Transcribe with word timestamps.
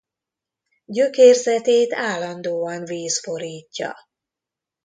Gyökérzetét 0.85 1.93
állandóan 1.93 2.85
víz 2.85 3.21
borítja. 3.25 3.97